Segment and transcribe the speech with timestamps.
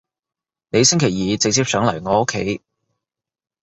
[0.69, 2.63] 你星期二直接上嚟我屋企